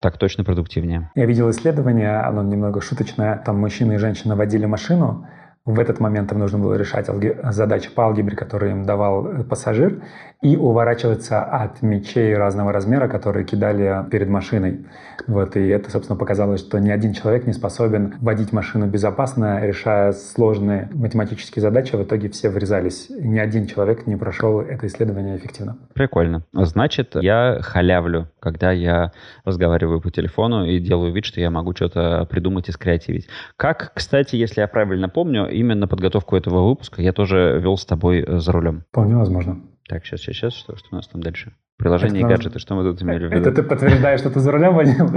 [0.00, 1.10] так точно продуктивнее.
[1.14, 3.42] Я видел исследование, оно немного шуточное.
[3.44, 5.26] Там мужчина и женщина водили машину,
[5.68, 7.08] в этот момент им нужно было решать
[7.52, 10.02] задачи по алгебре, которые им давал э, пассажир,
[10.40, 14.86] и уворачиваться от мечей разного размера, которые кидали перед машиной.
[15.26, 20.12] Вот, и это, собственно, показалось, что ни один человек не способен водить машину безопасно, решая
[20.12, 21.96] сложные математические задачи.
[21.96, 23.10] В итоге все врезались.
[23.10, 25.76] Ни один человек не прошел это исследование эффективно.
[25.92, 26.44] Прикольно.
[26.52, 29.12] Значит, я халявлю, когда я
[29.44, 33.28] разговариваю по телефону и делаю вид, что я могу что-то придумать и скреативить.
[33.56, 38.24] Как, кстати, если я правильно помню, именно подготовку этого выпуска я тоже вел с тобой
[38.26, 38.84] э, за рулем.
[38.90, 39.60] Вполне возможно.
[39.88, 40.54] Так, сейчас, сейчас, сейчас.
[40.54, 41.54] Что, что у нас там дальше?
[41.76, 43.40] Приложение это и гаджеты, что мы тут имели в виду?
[43.40, 45.08] Это ты подтверждаешь, что ты за рулем водил?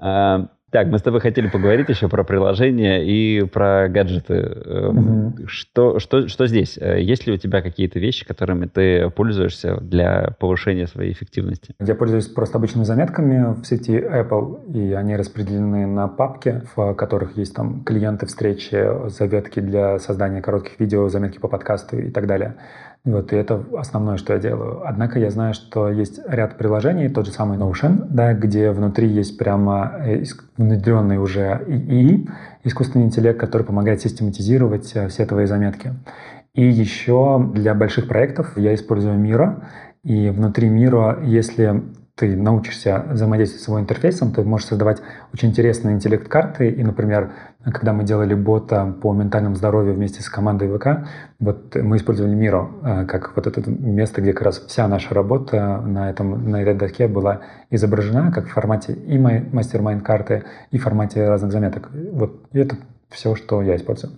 [0.72, 4.40] Так, мы с тобой хотели поговорить еще про приложения и про гаджеты.
[4.88, 5.46] Угу.
[5.46, 6.78] Что, что, что здесь?
[6.80, 11.74] Э, есть ли у тебя какие-то вещи, которыми ты пользуешься для повышения своей эффективности?
[11.78, 17.36] Я пользуюсь просто обычными заметками в сети Apple, и они распределены на папки, в которых
[17.36, 22.56] есть там клиенты, встречи, заветки для создания коротких видео, заметки по подкасту и так далее.
[23.04, 24.82] Вот, и это основное, что я делаю.
[24.86, 29.36] Однако я знаю, что есть ряд приложений, тот же самый Notion, да, где внутри есть
[29.38, 30.22] прямо э,
[30.56, 32.28] внедренный уже ИИ,
[32.62, 35.94] искусственный интеллект, который помогает систематизировать э, все твои заметки.
[36.54, 39.68] И еще для больших проектов я использую Мира.
[40.04, 41.82] И внутри Мира, если
[42.22, 45.02] ты научишься взаимодействовать с его интерфейсом, ты можешь создавать
[45.34, 46.70] очень интересные интеллект-карты.
[46.70, 47.32] И, например,
[47.64, 51.08] когда мы делали бота по ментальному здоровью вместе с командой ВК,
[51.40, 55.80] вот мы использовали Миро э, как вот это место, где как раз вся наша работа
[55.84, 61.28] на, этом, на этой доске была изображена как в формате и мастер-майнд-карты, и в формате
[61.28, 61.90] разных заметок.
[62.12, 62.76] Вот это
[63.10, 64.12] все, что я использую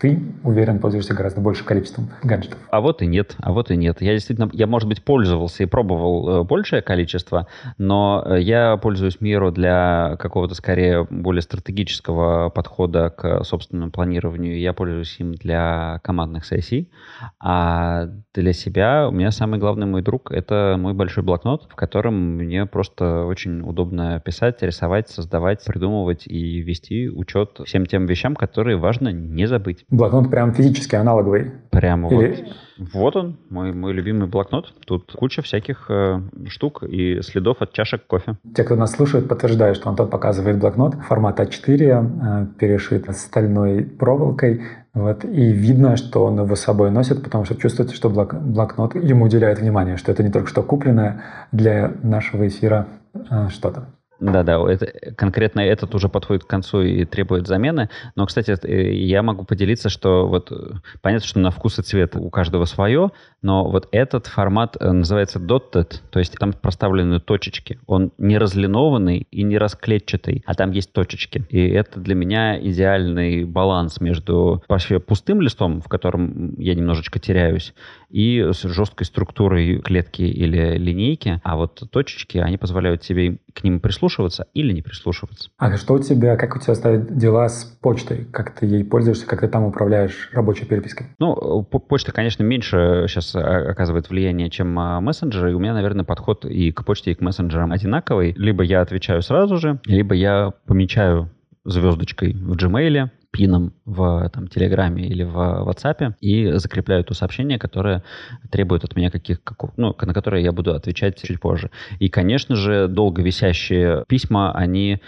[0.00, 2.58] ты, уверен, пользуешься гораздо большим количеством гаджетов.
[2.70, 4.00] А вот и нет, а вот и нет.
[4.00, 9.20] Я действительно, я, может быть, пользовался и пробовал э, большее количество, но э, я пользуюсь
[9.20, 14.58] Миру для какого-то, скорее, более стратегического подхода к собственному планированию.
[14.58, 16.90] Я пользуюсь им для командных сессий.
[17.38, 22.36] А для себя у меня самый главный мой друг— это мой большой блокнот, в котором
[22.36, 28.78] мне просто очень удобно писать, рисовать, создавать, придумывать и вести учет всем тем вещам, которые
[28.78, 29.84] важно не забыть.
[29.90, 31.52] Блокнот прям физически аналоговый?
[31.70, 32.28] Прямо Или...
[32.28, 32.56] вот.
[32.94, 34.72] Вот он, мой, мой любимый блокнот.
[34.86, 38.36] Тут куча всяких э, штук и следов от чашек кофе.
[38.54, 44.62] Те, кто нас слушает, подтверждают, что Антон показывает блокнот формат А4, э, перешит стальной проволокой.
[44.94, 48.94] Вот, и видно, что он его с собой носит, потому что чувствуется, что блок, блокнот
[48.94, 51.22] ему уделяет внимание, что это не только что купленное
[51.52, 53.88] для нашего эфира э, что-то.
[54.20, 57.88] Да-да, это, конкретно этот уже подходит к концу и требует замены.
[58.16, 62.16] Но, кстати, э, я могу поделиться, что вот э, понятно, что на вкус и цвет
[62.16, 67.78] у каждого свое, но вот этот формат э, называется dotted, то есть там проставлены точечки.
[67.86, 71.46] Он не разлинованный и не расклетчатый, а там есть точечки.
[71.48, 77.72] И это для меня идеальный баланс между вообще пустым листом, в котором я немножечко теряюсь,
[78.10, 81.40] и с жесткой структурой клетки или линейки.
[81.44, 85.50] А вот точечки, они позволяют тебе к ним прислушиваться или не прислушиваться.
[85.58, 88.26] А что у тебя, как у тебя стоят дела с почтой?
[88.32, 91.06] Как ты ей пользуешься, как ты там управляешь рабочей перепиской?
[91.18, 95.52] Ну, почта, конечно, меньше сейчас оказывает влияние, чем а, мессенджеры.
[95.52, 98.34] И у меня, наверное, подход и к почте, и к мессенджерам одинаковый.
[98.36, 101.30] Либо я отвечаю сразу же, либо я помечаю
[101.64, 108.02] звездочкой в Gmail, пином в там, Телеграме или в WhatsApp и закрепляю то сообщение, которое
[108.50, 111.70] требует от меня каких, как, ну, на которое я буду отвечать чуть позже.
[111.98, 115.00] И, конечно же, долго висящие письма, они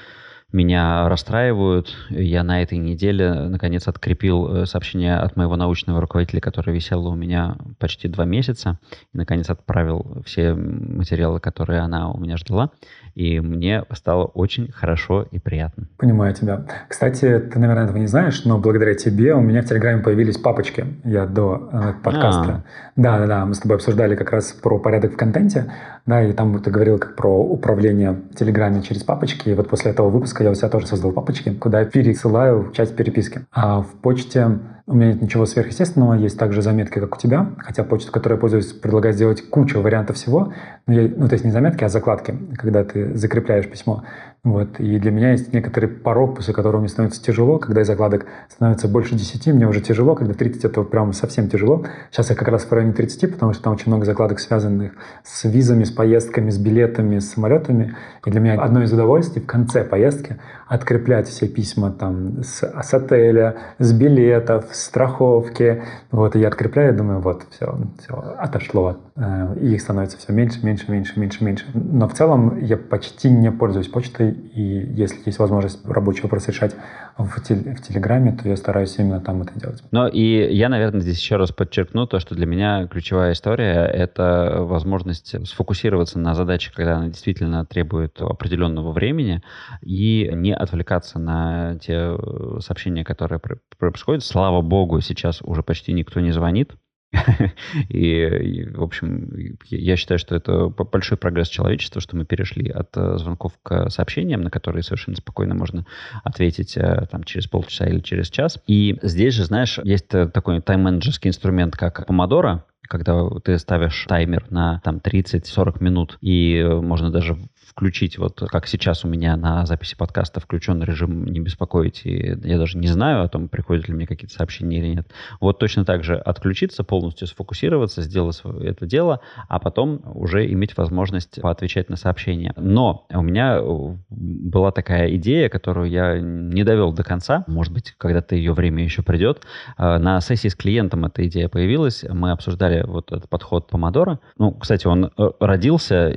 [0.53, 1.95] меня расстраивают.
[2.11, 7.15] Я на этой неделе, наконец, открепил э, сообщение от моего научного руководителя, которое висело у
[7.15, 8.79] меня почти два месяца.
[9.13, 12.71] И, наконец, отправил все материалы, которые она у меня ждала.
[13.15, 15.89] И мне стало очень хорошо и приятно.
[15.99, 16.65] Понимаю тебя.
[16.89, 20.87] Кстати, ты, наверное, этого не знаешь, но благодаря тебе у меня в Телеграме появились папочки.
[21.05, 22.65] Я до э, подкаста.
[22.97, 25.73] Да-да-да, мы с тобой обсуждали как раз про порядок в контенте.
[26.05, 29.51] Да, и там ты говорил как про управление Телеграме через папочки.
[29.51, 32.97] И вот после этого выпуска я у себя тоже создал папочки, куда я пересылаю часть
[32.97, 33.47] переписки.
[33.53, 37.85] А в почте у меня нет ничего сверхъестественного, есть также заметки, как у тебя, хотя
[37.85, 40.53] почта, которой я пользуюсь, предлагает сделать кучу вариантов всего.
[40.87, 44.03] Но я, ну, то есть не заметки, а закладки, когда ты закрепляешь письмо.
[44.45, 44.81] Вот.
[44.81, 47.61] И для меня есть некоторый порог, после которого мне становится тяжело.
[47.61, 50.17] Когда из закладок становится больше 10, мне уже тяжело.
[50.17, 51.87] Когда 30, это прям совсем тяжело.
[52.11, 55.45] Сейчас я как раз в районе 30, потому что там очень много закладок, связанных с
[55.45, 57.95] визами, с поездками, с билетами, с самолетами.
[58.27, 60.41] И для меня одно из удовольствий в конце поездки
[60.73, 65.83] откреплять все письма там с, с отеля, с билетов, страховки.
[66.11, 68.97] Вот, и я открепляю, думаю, вот, все, все отошло.
[69.15, 71.67] Э, и их становится все меньше, меньше, меньше, меньше, меньше.
[71.75, 76.75] Но в целом я почти не пользуюсь почтой и если есть возможность рабочий вопрос решать
[77.19, 79.83] в, теле, в Телеграме, то я стараюсь именно там это делать.
[79.91, 84.57] Ну и я, наверное, здесь еще раз подчеркну то, что для меня ключевая история— это
[84.61, 89.43] возможность сфокусироваться на задаче, когда она действительно требует определенного времени,
[89.83, 92.17] и не отвлекаться на те
[92.61, 93.41] сообщения, которые
[93.79, 94.25] происходят.
[94.25, 96.75] Слава богу, сейчас уже почти никто не звонит,
[97.89, 103.19] и, в общем, я считаю, что это большой прогресс человечества, что мы перешли от э,
[103.19, 105.85] звонков к сообщениям, на которые совершенно спокойно можно
[106.25, 108.59] ответить э, там, через полчаса или через час.
[108.67, 114.51] И здесь же, знаешь, есть э, такой тайм-менеджерский инструмент, как Помодоро, когда ты ставишь таймер
[114.51, 117.37] на там 30-40 минут, и можно даже
[117.73, 122.59] включить, вот как сейчас у меня на записи подкаста включен режим «не беспокоить», и я
[122.59, 125.09] даже не знаю о том, приходят ли мне какие-то сообщения или нет.
[125.41, 131.41] Вот точно так же отключиться, полностью сфокусироваться, сделать это дело, а потом уже иметь возможность
[131.41, 132.53] поотвечать на сообщения.
[132.57, 137.95] Но у меня э, была такая идея, которую я не довел до конца, может быть,
[137.97, 139.45] когда-то ее время еще придет.
[139.79, 144.21] Э, на сессии с клиентом эта идея появилась, мы обсуждали вот этот подход Помодора.
[144.37, 146.13] Ну, кстати, он э, родился,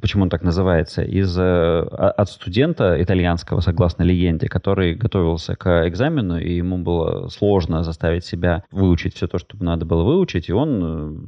[0.00, 5.88] почему он так называется, называется, из, э, от студента итальянского, согласно легенде, который готовился к
[5.88, 10.52] экзамену, и ему было сложно заставить себя выучить все то, что надо было выучить, и
[10.52, 11.20] он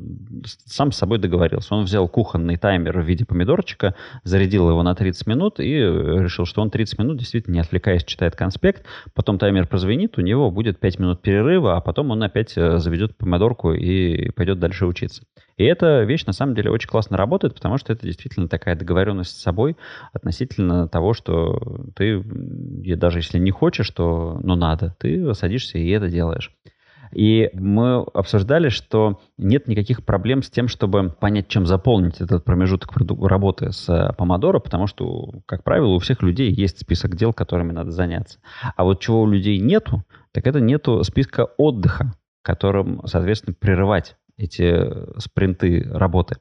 [0.45, 1.75] э, сам с собой договорился.
[1.75, 6.63] Он взял кухонный таймер в виде помидорчика, зарядил его на 30 минут и решил, что
[6.63, 10.99] он 30 минут действительно не отвлекаясь читает конспект, потом таймер прозвенит, у него будет 5
[10.99, 15.23] минут перерыва, а потом он опять э, заведет помидорку и пойдет дальше учиться.
[15.57, 19.37] И эта вещь на самом деле очень классно работает, потому что это действительно такая договоренность
[19.37, 19.77] с собой
[20.13, 22.23] относительно того, что ты,
[22.97, 26.53] даже если не хочешь, то ну надо, ты садишься и это делаешь.
[27.13, 32.91] И мы обсуждали, что нет никаких проблем с тем, чтобы понять, чем заполнить этот промежуток
[33.23, 37.91] работы с Помодоро, потому что, как правило, у всех людей есть список дел, которыми надо
[37.91, 38.41] заняться.
[38.77, 45.19] А вот чего у людей нету, так это нету списка отдыха, которым, соответственно, прерывать эти
[45.19, 46.37] спринты работы.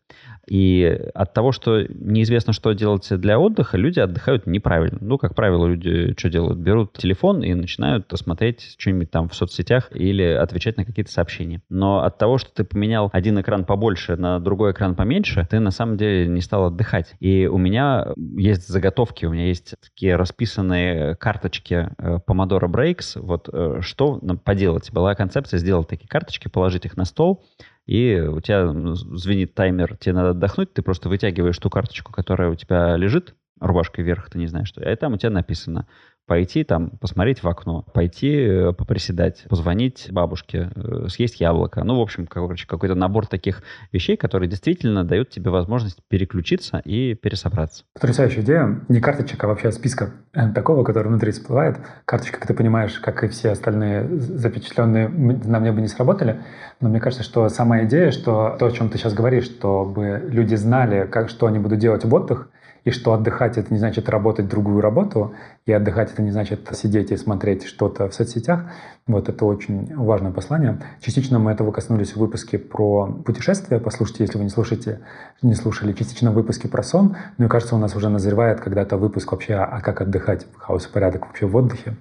[0.48, 5.00] И от того, что неизвестно, что делать для отдыха, люди отдыхают неправильно.
[5.02, 6.60] Ну, как правило, люди что делают?
[6.60, 11.62] Берут телефон и начинают смотреть что-нибудь там в соцсетях или отвечать на какие-то сообщения.
[11.70, 15.72] Но от того, что ты поменял один экран побольше на другой экран поменьше, ты на
[15.72, 17.16] самом деле не стал отдыхать.
[17.20, 23.20] И у меня есть заготовки, у меня есть такие расписанные карточки э, Pomodoro Breaks.
[23.20, 24.92] Вот э, что поделать?
[24.92, 27.44] Была концепция сделать такие карточки, положить их на стол,
[27.86, 32.56] и у тебя звенит таймер, тебе надо отдохнуть, ты просто вытягиваешь ту карточку, которая у
[32.56, 35.88] тебя лежит, рубашкой вверх, ты не знаешь что, и там у тебя написано
[36.26, 41.84] пойти там посмотреть в окно, пойти э, поприседать, позвонить бабушке, э, съесть яблоко.
[41.84, 43.62] Ну, в общем, короче, какой-то набор таких
[43.92, 47.84] вещей, которые действительно дают тебе возможность переключиться и пересобраться.
[47.94, 48.82] Потрясающая идея.
[48.90, 51.78] Не карточек, а вообще списка э, такого, который внутри всплывает.
[52.06, 56.42] Карточка, как ты понимаешь, как и все остальные запечатленные, на мне бы не сработали.
[56.82, 60.56] Но мне кажется, что самая идея, что то, о чем ты сейчас говоришь, чтобы люди
[60.56, 62.50] знали, как, что они будут делать в отдых,
[62.86, 65.34] и что отдыхать это не значит работать другую работу,
[65.66, 68.66] и отдыхать это не значит сидеть и смотреть что-то в соцсетях.
[69.08, 70.80] Вот это очень важное послание.
[71.02, 73.80] Частично мы этого коснулись в выпуске про путешествия.
[73.80, 75.02] Послушайте, если вы не слушаете,
[75.42, 75.94] не слушали.
[75.94, 77.18] Частично в выпуске про сон.
[77.40, 80.86] Ну и кажется, у нас уже назревает когда-то выпуск вообще, а как отдыхать в хаос
[80.86, 81.96] и порядок вообще в отдыхе.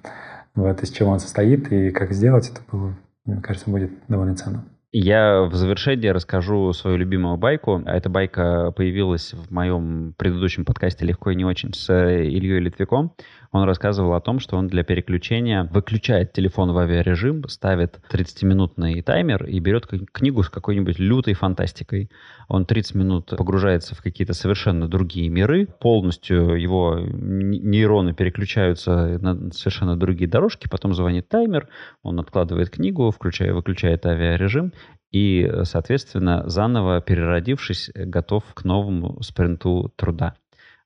[0.53, 2.93] Вот из чего он состоит и как сделать это было,
[3.25, 4.63] мне кажется, будет довольно ценно.
[4.97, 7.83] Я в завершении расскажу свою любимую байку.
[7.85, 13.11] Эта байка появилась в моем предыдущем подкасте «Легко и не очень» с Ильей Литвиком.
[13.51, 19.45] Он рассказывал о том, что он для переключения выключает телефон в авиарежим, ставит 30-минутный таймер
[19.45, 22.09] и берет книгу с какой-нибудь лютой фантастикой.
[22.47, 29.97] Он 30 минут погружается в какие-то совершенно другие миры, полностью его нейроны переключаются на совершенно
[29.97, 31.67] другие дорожки, потом звонит таймер,
[32.03, 34.73] он откладывает книгу, включая, выключает авиарежим,
[35.11, 40.35] и, соответственно, заново переродившись, готов к новому спринту труда.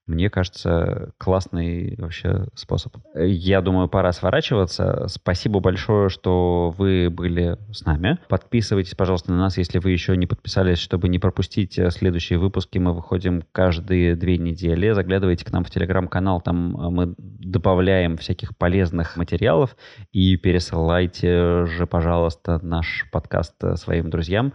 [0.10, 2.95] Мне кажется, классный вообще способ.
[3.16, 5.05] Я думаю, пора сворачиваться.
[5.07, 8.18] Спасибо большое, что вы были с нами.
[8.28, 12.80] Подписывайтесь, пожалуйста, на нас, если вы еще не подписались, чтобы не пропустить э, следующие выпуски.
[12.80, 14.91] Мы выходим каждые две недели.
[14.91, 19.76] Заглядывайте к нам в телеграм-канал, там э, мы добавляем всяких полезных материалов.
[20.12, 24.53] И пересылайте же, пожалуйста, наш подкаст э, своим друзьям.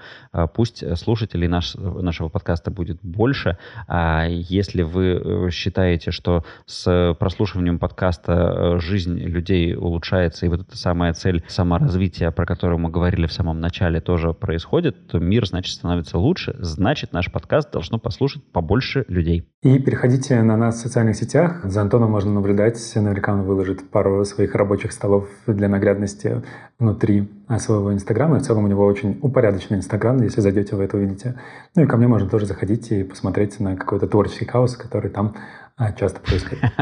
[0.54, 3.56] Пусть слушателей наш, нашего подкаста будет больше.
[3.86, 10.76] А если вы считаете, что с прослушиванием подкаста э, жизнь людей улучшается, и вот эта
[10.76, 15.74] самая цель саморазвития, про которую мы говорили в самом начале, тоже происходит, то мир, значит,
[15.74, 19.48] становится лучше, значит, наш подкаст должно послушать побольше людей.
[19.62, 21.64] И переходите на нас в социальных сетях.
[21.64, 22.78] За Антоном можно наблюдать.
[22.94, 26.42] Наверняка он выложит пару своих рабочих столов для наглядности
[26.78, 28.36] внутри своего Инстаграма.
[28.36, 31.38] И в целом у него очень упорядоченный Инстаграм, если зайдете, вы это увидите.
[31.74, 35.36] Ну и ко мне можно тоже заходить и посмотреть на какой-то творческий хаос, который там
[35.76, 36.64] а, часто происходит.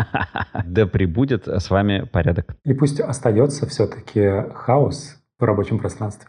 [0.64, 2.56] Да прибудет с вами порядок.
[2.64, 6.28] И пусть остается все-таки хаос в рабочем пространстве.